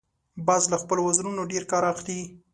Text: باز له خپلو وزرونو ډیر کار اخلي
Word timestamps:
باز 0.47 0.63
له 0.71 0.77
خپلو 0.81 1.01
وزرونو 1.07 1.49
ډیر 1.51 1.63
کار 1.71 1.83
اخلي 1.93 2.19